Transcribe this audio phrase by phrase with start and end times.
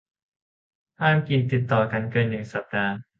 [1.01, 2.93] ห้ามกินติดต่อกันเกินหนึ่งสัปดาห์